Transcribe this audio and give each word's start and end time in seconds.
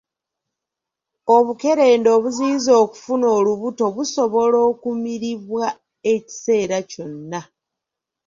Obukerenda 1.35 2.09
obuziyiza 2.17 2.71
okufuna 2.83 3.27
olubuto 3.37 3.83
busobola 3.95 4.57
okumiribwa 4.71 5.65
ekiseera 6.13 6.77
kyonna. 6.91 7.41